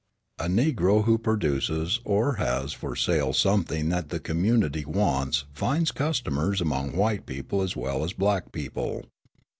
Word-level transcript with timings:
A 0.39 0.45
Negro 0.47 1.03
who 1.03 1.19
produces 1.19 1.99
or 2.03 2.37
has 2.37 2.73
for 2.73 2.95
sale 2.95 3.33
something 3.33 3.89
that 3.89 4.09
the 4.09 4.19
community 4.19 4.83
wants 4.83 5.45
finds 5.53 5.91
customers 5.91 6.59
among 6.59 6.95
white 6.95 7.27
people 7.27 7.61
as 7.61 7.75
well 7.75 8.03
as 8.03 8.11
black 8.11 8.51
people. 8.51 9.05